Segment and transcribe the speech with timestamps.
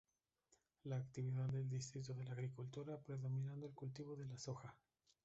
[0.85, 4.75] La actividad del distrito es la agricultura, predominando el cultivo de la soja.